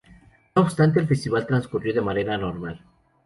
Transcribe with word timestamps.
No 0.55 0.63
obstante 0.63 0.99
el 0.99 1.05
festival 1.07 1.45
transcurrió 1.45 1.93
de 1.93 2.01
manera 2.01 2.35
normal. 2.35 2.81